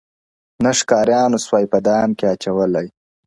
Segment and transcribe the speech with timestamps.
[0.63, 2.87] نه ښکاریانو سوای په دام کي اچولای-